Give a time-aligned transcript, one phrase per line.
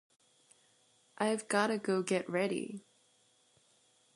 [1.19, 2.83] I’ve gotta go get ready.